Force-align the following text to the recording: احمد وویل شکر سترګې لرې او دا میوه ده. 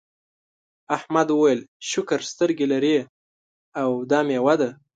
احمد 0.97 1.27
وویل 1.31 1.61
شکر 1.91 2.19
سترګې 2.31 2.65
لرې 2.73 2.97
او 3.81 3.89
دا 4.11 4.19
میوه 4.27 4.55
ده. 4.61 4.69